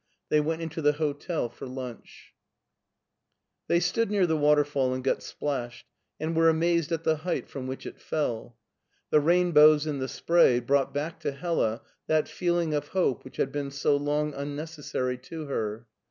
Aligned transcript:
They 0.29 0.39
went 0.39 0.63
into 0.63 0.81
the 0.81 0.93
hc^el 0.93 1.53
for 1.53 1.67
lunch. 1.67 2.33
They 3.67 3.79
stood 3.79 4.09
near 4.09 4.25
the 4.25 4.35
waterfall 4.35 4.95
and 4.95 5.03
got 5.03 5.21
splashed, 5.21 5.85
and 6.19 6.35
were 6.35 6.49
amazed 6.49 6.91
at 6.91 7.03
the 7.03 7.17
height 7.17 7.47
from 7.47 7.67
which 7.67 7.85
it 7.85 8.01
fell. 8.01 8.57
The 9.11 9.19
rainbows 9.19 9.85
in 9.85 9.99
the 9.99 10.07
spray 10.07 10.59
brought 10.59 10.91
back 10.91 11.19
to 11.19 11.31
Hella 11.31 11.83
that 12.07 12.23
f 12.25 12.31
eelr 12.39 12.63
ing 12.63 12.73
of 12.73 12.87
hope 12.87 13.23
which 13.23 13.37
had 13.37 13.51
been 13.51 13.69
so 13.69 13.95
long 13.95 14.33
unnecessary 14.33 15.19
to 15.19 15.45
her. 15.45 15.85